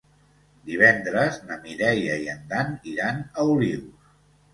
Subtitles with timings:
[0.69, 4.09] Divendres na Mireia i en Dan iran a Olius.